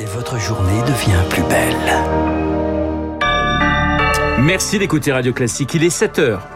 [0.00, 1.74] Et votre journée devient plus belle.
[4.40, 6.48] Merci d'écouter Radio Classique, il est 7 heures.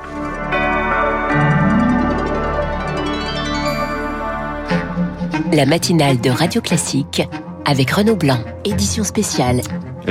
[5.53, 7.23] La matinale de Radio Classique
[7.65, 9.61] avec Renaud Blanc, édition spéciale.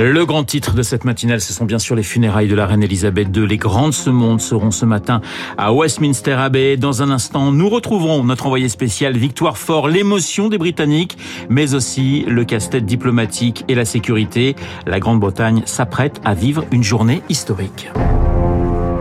[0.00, 2.84] Le grand titre de cette matinale, ce sont bien sûr les funérailles de la reine
[2.84, 3.48] Elisabeth II.
[3.48, 5.20] Les grandes ce monde seront ce matin
[5.56, 6.76] à Westminster Abbey.
[6.76, 12.24] Dans un instant, nous retrouverons notre envoyé spécial Victoire Fort, l'émotion des Britanniques, mais aussi
[12.28, 14.54] le casse-tête diplomatique et la sécurité.
[14.86, 17.90] La Grande-Bretagne s'apprête à vivre une journée historique.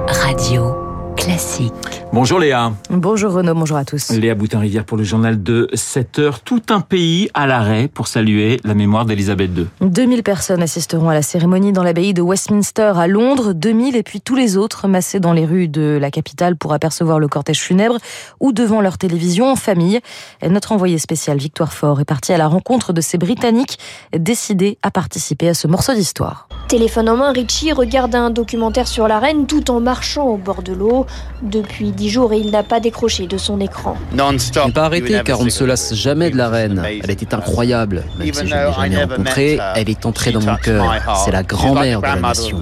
[0.07, 0.76] Radio
[1.17, 1.73] classique.
[2.13, 2.71] Bonjour Léa.
[2.89, 4.11] Bonjour Renaud, bonjour à tous.
[4.11, 6.39] Léa Boutin-Rivière pour le journal de 7 heures.
[6.39, 9.67] Tout un pays à l'arrêt pour saluer la mémoire d'Elisabeth II.
[9.81, 13.53] 2000 personnes assisteront à la cérémonie dans l'abbaye de Westminster à Londres.
[13.53, 17.19] 2000 et puis tous les autres massés dans les rues de la capitale pour apercevoir
[17.19, 17.97] le cortège funèbre
[18.39, 19.99] ou devant leur télévision en famille.
[20.47, 23.79] Notre envoyé spécial Victoire Fort est parti à la rencontre de ces Britanniques
[24.17, 26.47] décidés à participer à ce morceau d'histoire.
[26.67, 30.61] Téléphone en main, Richie regarde un documentaire sur la reine tout en marchant au bord
[30.61, 31.05] de l'eau.
[31.41, 33.95] Depuis dix jours, il n'a pas décroché de son écran.
[34.11, 36.83] Je n'ai pas arrêté car on ne se lasse jamais de la reine.
[37.03, 38.03] Elle était incroyable.
[38.17, 40.93] Même si je ne l'ai jamais rencontrée, elle est entrée dans mon cœur.
[41.25, 42.61] C'est la grand-mère de la nation.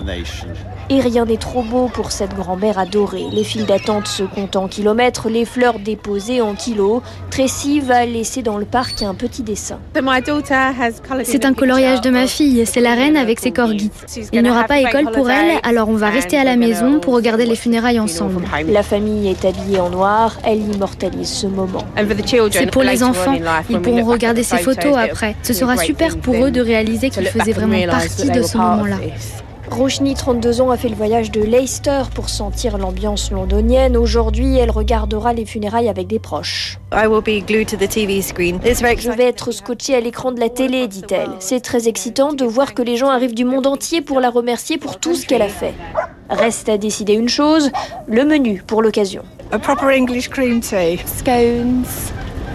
[0.90, 3.26] Et rien n'est trop beau pour cette grand-mère adorée.
[3.32, 7.02] Les files d'attente se comptent en kilomètres, les fleurs déposées en kilos.
[7.32, 9.80] Tracy va laisser dans le parc un petit dessin.
[11.24, 13.90] C'est un coloriage de ma fille, c'est la reine avec ses corgis.
[14.32, 17.16] Il n'y aura pas école pour elle, alors on va rester à la maison pour
[17.16, 18.44] regarder les funérailles ensemble.
[18.68, 21.84] La famille est habillée en noir, elle immortalise ce moment.
[22.52, 23.38] C'est pour les enfants,
[23.70, 25.36] ils pourront regarder ces photos après.
[25.42, 28.98] Ce sera super pour eux de réaliser qu'ils faisaient vraiment partie de ce moment-là.
[29.72, 33.98] Roshni, 32 ans, a fait le voyage de Leicester pour sentir l'ambiance londonienne.
[33.98, 36.78] Aujourd'hui, elle regardera les funérailles avec des proches.
[36.92, 41.32] Je vais être scotchée à l'écran de la télé, dit-elle.
[41.40, 44.78] C'est très excitant de voir que les gens arrivent du monde entier pour la remercier
[44.78, 45.74] pour tout ce qu'elle a fait.
[46.30, 47.72] Reste à décider une chose,
[48.08, 49.24] le menu pour l'occasion.
[49.52, 51.00] A proper English cream tea.
[51.06, 51.86] Scones.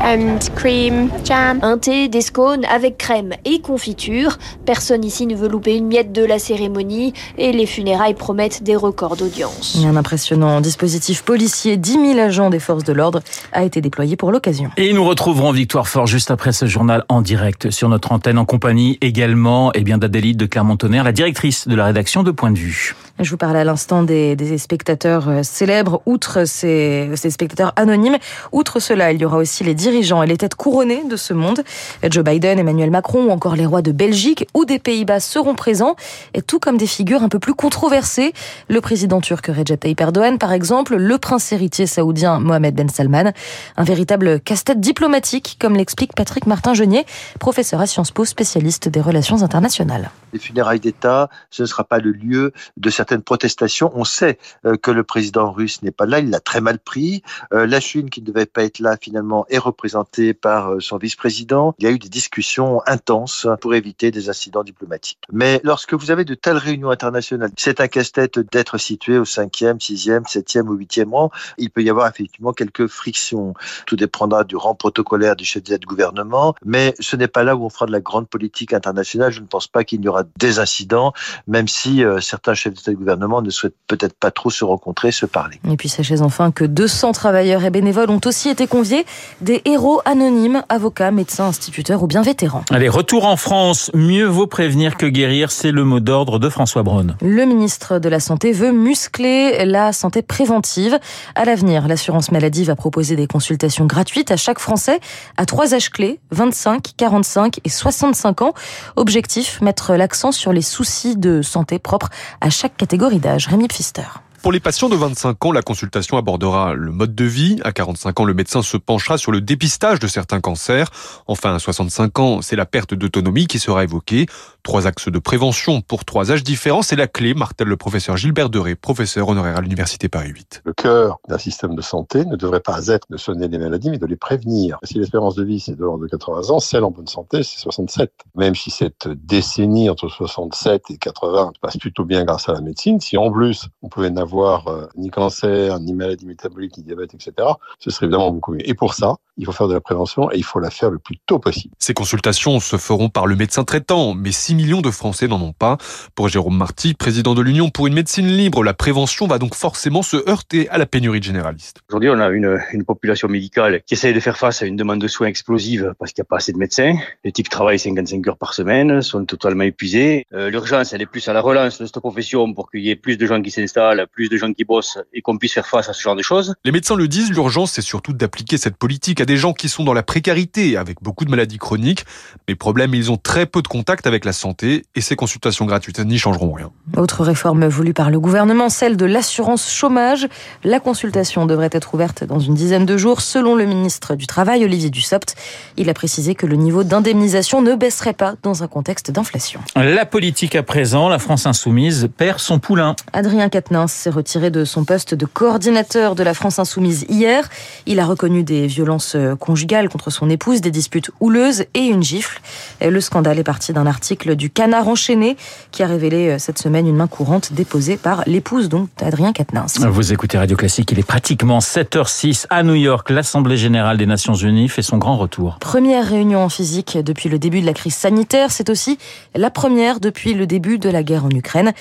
[0.03, 1.59] And cream, jam.
[1.63, 4.39] Un thé, des scones avec crème et confiture.
[4.65, 8.77] Personne ici ne veut louper une miette de la cérémonie et les funérailles promettent des
[8.77, 9.79] records d'audience.
[9.85, 13.21] Un impressionnant dispositif policier, 10 000 agents des forces de l'ordre
[13.53, 14.71] a été déployé pour l'occasion.
[14.79, 18.47] Et nous retrouverons Victoire Fort juste après ce journal en direct sur notre antenne en
[18.47, 22.59] compagnie également et bien d'Adélide de Clermont-Tonnerre, la directrice de la rédaction de Point de
[22.59, 22.95] Vue.
[23.23, 28.17] Je vous parlais à l'instant des, spectateurs célèbres, outre ces, ces spectateurs anonymes.
[28.51, 31.63] Outre cela, il y aura aussi les dirigeants et les têtes couronnées de ce monde.
[32.03, 35.97] Joe Biden, Emmanuel Macron ou encore les rois de Belgique ou des Pays-Bas seront présents,
[36.33, 38.33] et tout comme des figures un peu plus controversées.
[38.69, 43.33] Le président turc Recep Tayyip Erdogan, par exemple, le prince héritier saoudien Mohamed Ben Salman.
[43.77, 47.05] Un véritable casse-tête diplomatique, comme l'explique Patrick Martin-Genier,
[47.39, 50.11] professeur à Sciences Po, spécialiste des relations internationales.
[50.33, 53.91] Les funérailles d'État, ce ne sera pas le lieu de certaines protestations.
[53.95, 54.39] On sait
[54.83, 57.23] que le président russe n'est pas là, il l'a très mal pris.
[57.51, 61.75] La Chine, qui ne devait pas être là, finalement, est représentée par son vice-président.
[61.79, 65.19] Il y a eu des discussions intenses pour éviter des incidents diplomatiques.
[65.33, 69.81] Mais lorsque vous avez de telles réunions internationales, c'est un casse-tête d'être situé au cinquième,
[69.81, 71.31] sixième, septième ou huitième rang.
[71.59, 73.55] Il peut y avoir effectivement quelques frictions.
[73.87, 77.57] Tout dépendra du rang protocolaire du chef d'État de gouvernement, mais ce n'est pas là
[77.57, 79.33] où on fera de la grande politique internationale.
[79.33, 81.13] Je ne pense pas qu'il y aura des incidents,
[81.47, 85.27] même si euh, certains chefs d'État gouvernement ne souhaitent peut-être pas trop se rencontrer, se
[85.27, 85.59] parler.
[85.69, 89.07] Et puis sachez enfin que 200 travailleurs et bénévoles ont aussi été conviés,
[89.41, 92.63] des héros anonymes, avocats, médecins, instituteurs ou bien vétérans.
[92.71, 93.91] Allez, retour en France.
[93.95, 97.17] Mieux vaut prévenir que guérir, c'est le mot d'ordre de François Braun.
[97.23, 100.99] Le ministre de la Santé veut muscler la santé préventive.
[101.35, 105.01] À l'avenir, l'assurance maladie va proposer des consultations gratuites à chaque Français
[105.39, 108.53] à trois âges clés, 25, 45 et 65 ans.
[108.97, 112.11] Objectif, mettre l'accent sur les soucis de santé propres
[112.43, 113.47] à chaque catégorie d'âge.
[113.47, 114.03] Rémi Pfister.
[114.43, 117.61] Pour les patients de 25 ans, la consultation abordera le mode de vie.
[117.63, 120.89] À 45 ans, le médecin se penchera sur le dépistage de certains cancers.
[121.27, 124.25] Enfin, à 65 ans, c'est la perte d'autonomie qui sera évoquée.
[124.63, 128.49] Trois axes de prévention pour trois âges différents, c'est la clé, martèle le professeur Gilbert
[128.49, 130.63] Deré, professeur honoraire à l'Université Paris 8.
[130.65, 133.99] Le cœur d'un système de santé ne devrait pas être de soigner les maladies, mais
[133.99, 134.79] de les prévenir.
[134.85, 137.59] Si l'espérance de vie, c'est de l'ordre de 80 ans, celle en bonne santé, c'est
[137.59, 138.11] 67.
[138.37, 143.01] Même si cette décennie entre 67 et 80 passe plutôt bien grâce à la médecine,
[143.01, 147.15] si en plus on pouvait n'avoir avoir euh, ni cancer, ni maladie métabolique, ni diabète,
[147.15, 147.33] etc.,
[147.79, 148.69] ce serait évidemment beaucoup mieux.
[148.69, 150.99] Et pour ça, il faut faire de la prévention et il faut la faire le
[150.99, 151.75] plus tôt possible.
[151.79, 155.53] Ces consultations se feront par le médecin traitant, mais 6 millions de Français n'en ont
[155.53, 155.79] pas.
[156.15, 160.03] Pour Jérôme Marty, président de l'Union pour une médecine libre, la prévention va donc forcément
[160.03, 161.81] se heurter à la pénurie de généralistes.
[161.89, 165.01] Aujourd'hui, on a une, une population médicale qui essaie de faire face à une demande
[165.01, 166.95] de soins explosive parce qu'il n'y a pas assez de médecins.
[167.25, 170.27] Les types travaillent 55 heures par semaine, sont totalement épuisés.
[170.35, 172.97] Euh, L'urgence, elle est plus à la relance de cette profession pour qu'il y ait
[172.97, 175.89] plus de gens qui s'installent, plus de gens qui bossent et qu'on puisse faire face
[175.89, 176.55] à ce genre de choses.
[176.65, 179.85] Les médecins le disent, l'urgence, c'est surtout d'appliquer cette politique à des gens qui sont
[179.85, 182.05] dans la précarité, avec beaucoup de maladies chroniques.
[182.49, 186.01] Mais problème, ils ont très peu de contact avec la santé et ces consultations gratuites
[186.01, 186.71] n'y changeront rien.
[186.97, 190.29] Autre réforme voulue par le gouvernement, celle de l'assurance chômage.
[190.65, 194.65] La consultation devrait être ouverte dans une dizaine de jours, selon le ministre du Travail,
[194.65, 195.35] Olivier Dussopt.
[195.77, 199.61] Il a précisé que le niveau d'indemnisation ne baisserait pas dans un contexte d'inflation.
[199.77, 202.97] La politique à présent, la France insoumise perd son poulain.
[203.13, 207.49] Adrien Quatennens s'est retiré de son poste de coordinateur de la France insoumise hier.
[207.87, 212.41] Il a reconnu des violences conjugales contre son épouse, des disputes houleuses et une gifle.
[212.81, 215.37] Le scandale est parti d'un article du Canard enchaîné
[215.71, 219.79] qui a révélé cette semaine une main courante déposée par l'épouse donc d'Adrien Quatennens.
[219.79, 223.11] Vous écoutez Radio Classique, il est pratiquement 7h06 à New York.
[223.11, 225.59] L'Assemblée générale des Nations Unies fait son grand retour.
[225.61, 228.99] Première réunion en physique depuis le début de la crise sanitaire, c'est aussi
[229.35, 231.73] la première depuis le début de la guerre en Ukraine.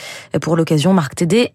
[0.42, 1.54] Pour l'occasion, Marc Tédé,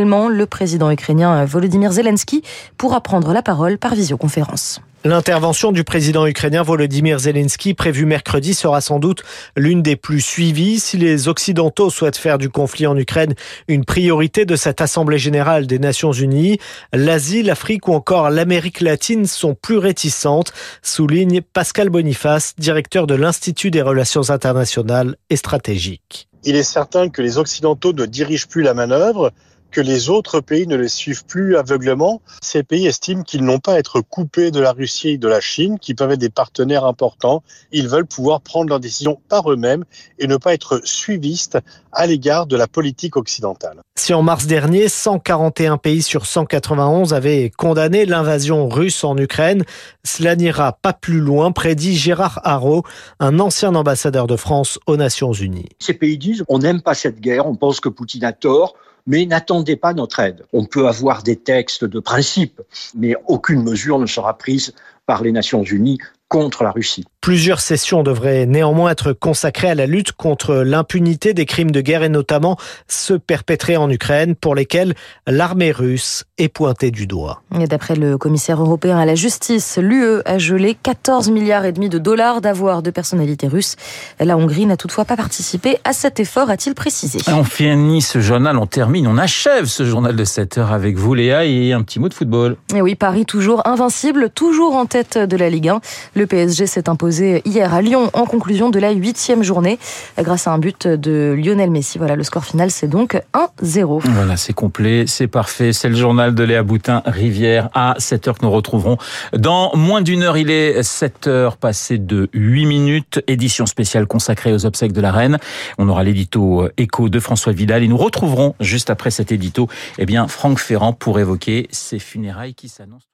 [0.00, 2.42] le président ukrainien Volodymyr Zelensky
[2.78, 4.80] pourra prendre la parole par visioconférence.
[5.04, 9.22] L'intervention du président ukrainien Volodymyr Zelensky prévue mercredi sera sans doute
[9.54, 13.34] l'une des plus suivies si les Occidentaux souhaitent faire du conflit en Ukraine
[13.68, 16.58] une priorité de cette Assemblée générale des Nations unies.
[16.94, 23.70] L'Asie, l'Afrique ou encore l'Amérique latine sont plus réticentes, souligne Pascal Boniface, directeur de l'Institut
[23.70, 26.28] des relations internationales et stratégiques.
[26.44, 29.32] Il est certain que les Occidentaux ne dirigent plus la manœuvre
[29.72, 32.20] que les autres pays ne les suivent plus aveuglement.
[32.42, 35.40] Ces pays estiment qu'ils n'ont pas à être coupés de la Russie et de la
[35.40, 37.42] Chine, qui peuvent être des partenaires importants.
[37.72, 39.84] Ils veulent pouvoir prendre leurs décisions par eux-mêmes
[40.18, 41.58] et ne pas être suivistes
[41.90, 43.80] à l'égard de la politique occidentale.
[43.96, 49.64] Si en mars dernier, 141 pays sur 191 avaient condamné l'invasion russe en Ukraine,
[50.04, 52.84] cela n'ira pas plus loin, prédit Gérard Haro,
[53.20, 55.68] un ancien ambassadeur de France aux Nations Unies.
[55.78, 58.74] Ces pays disent on n'aime pas cette guerre, on pense que Poutine a tort,
[59.06, 60.44] mais n'attendez pas notre aide.
[60.52, 62.60] On peut avoir des textes de principe,
[62.94, 64.74] mais aucune mesure ne sera prise
[65.06, 65.98] par les Nations Unies
[66.32, 67.04] contre la Russie.
[67.20, 72.02] Plusieurs sessions devraient néanmoins être consacrées à la lutte contre l'impunité des crimes de guerre
[72.02, 72.56] et notamment
[72.88, 74.94] ceux perpétrés en Ukraine pour lesquels
[75.26, 77.42] l'armée russe est pointée du doigt.
[77.60, 81.90] Et d'après le commissaire européen à la justice, l'UE a gelé 14 milliards et demi
[81.90, 83.76] de dollars d'avoirs de personnalités russes.
[84.18, 87.18] La Hongrie n'a toutefois pas participé à cet effort, a-t-il précisé.
[87.28, 91.14] On finit ce journal, on termine, on achève ce journal de 7 heures avec vous
[91.14, 92.56] Léa et un petit mot de football.
[92.74, 95.80] Et oui, Paris toujours invincible, toujours en tête de la Ligue 1.
[96.16, 99.78] Le PSG s'est imposé hier à Lyon en conclusion de la huitième journée
[100.18, 101.98] grâce à un but de Lionel Messi.
[101.98, 104.00] Voilà, le score final, c'est donc 1-0.
[104.04, 105.72] Voilà, c'est complet, c'est parfait.
[105.72, 108.98] C'est le journal de Léa Boutin, Rivière, à 7 heures que nous retrouverons.
[109.36, 113.22] Dans moins d'une heure, il est 7 heures passées de 8 minutes.
[113.26, 115.38] Édition spéciale consacrée aux obsèques de la reine.
[115.78, 120.06] On aura l'édito écho de François Vidal et nous retrouverons juste après cet édito, eh
[120.06, 123.11] bien, Franck Ferrand pour évoquer ces funérailles qui s'annoncent.